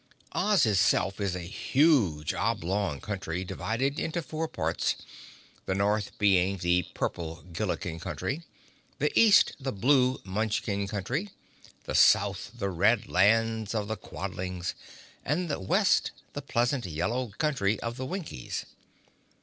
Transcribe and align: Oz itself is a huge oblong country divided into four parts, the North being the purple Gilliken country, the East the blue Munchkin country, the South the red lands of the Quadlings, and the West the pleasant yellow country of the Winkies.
Oz 0.31 0.65
itself 0.65 1.21
is 1.21 1.35
a 1.35 1.41
huge 1.41 2.33
oblong 2.33 2.99
country 2.99 3.43
divided 3.45 3.99
into 3.99 4.23
four 4.23 4.47
parts, 4.47 4.95
the 5.67 5.75
North 5.75 6.17
being 6.17 6.57
the 6.57 6.87
purple 6.95 7.43
Gilliken 7.53 7.99
country, 8.01 8.41
the 8.97 9.11
East 9.15 9.55
the 9.59 9.71
blue 9.71 10.19
Munchkin 10.23 10.87
country, 10.87 11.29
the 11.83 11.93
South 11.93 12.49
the 12.57 12.71
red 12.71 13.09
lands 13.09 13.75
of 13.75 13.87
the 13.87 13.95
Quadlings, 13.95 14.73
and 15.23 15.49
the 15.51 15.59
West 15.59 16.09
the 16.33 16.41
pleasant 16.41 16.87
yellow 16.87 17.29
country 17.37 17.79
of 17.81 17.97
the 17.97 18.05
Winkies. 18.07 18.65